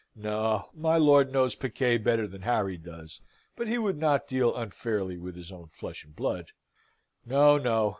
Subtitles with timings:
[0.15, 0.71] No.
[0.73, 3.21] My lord knows piquet better than Harry does,
[3.55, 6.53] but he would not deal unfairly with his own flesh and blood.
[7.23, 7.89] No, no.